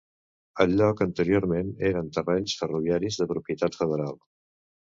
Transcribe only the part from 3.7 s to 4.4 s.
federal.